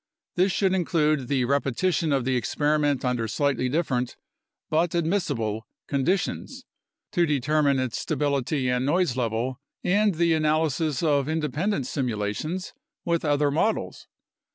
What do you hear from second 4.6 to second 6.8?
(but admissible) conditions